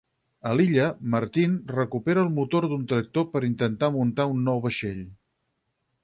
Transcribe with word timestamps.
A 0.51 0.51
l'illa, 0.59 0.85
Martin 1.15 1.51
recupera 1.73 2.23
el 2.27 2.31
motor 2.37 2.67
d'un 2.71 2.87
tractor 2.93 3.27
per 3.35 3.41
intentar 3.49 3.91
muntar 3.97 4.27
un 4.37 4.41
nou 4.49 4.63
vaixell. 4.65 5.05